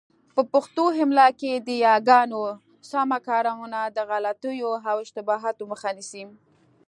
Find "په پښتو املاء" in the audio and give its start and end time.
0.35-1.31